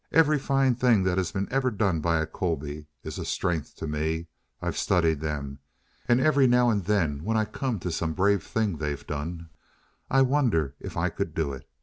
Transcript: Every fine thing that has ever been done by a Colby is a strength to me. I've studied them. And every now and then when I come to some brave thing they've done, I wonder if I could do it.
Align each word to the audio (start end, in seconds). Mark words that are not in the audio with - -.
Every 0.11 0.39
fine 0.39 0.73
thing 0.73 1.03
that 1.03 1.19
has 1.19 1.31
ever 1.51 1.69
been 1.69 1.77
done 1.77 1.99
by 1.99 2.17
a 2.19 2.25
Colby 2.25 2.87
is 3.03 3.19
a 3.19 3.23
strength 3.23 3.75
to 3.75 3.87
me. 3.87 4.29
I've 4.59 4.75
studied 4.75 5.19
them. 5.19 5.59
And 6.07 6.19
every 6.19 6.47
now 6.47 6.71
and 6.71 6.85
then 6.85 7.23
when 7.23 7.37
I 7.37 7.45
come 7.45 7.77
to 7.81 7.91
some 7.91 8.13
brave 8.13 8.41
thing 8.43 8.77
they've 8.79 9.05
done, 9.05 9.51
I 10.09 10.23
wonder 10.23 10.73
if 10.79 10.97
I 10.97 11.09
could 11.09 11.35
do 11.35 11.53
it. 11.53 11.69